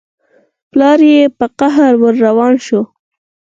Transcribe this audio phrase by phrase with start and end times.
[0.71, 2.81] پلار يې په قهر ور روان شو.